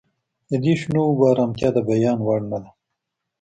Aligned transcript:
د 0.49 0.51
دې 0.63 0.73
شنو 0.81 1.01
اوبو 1.07 1.23
ارامتیا 1.31 1.69
د 1.73 1.77
بیان 1.89 2.19
وړ 2.23 2.41
نه 2.51 2.57
ده 2.63 2.69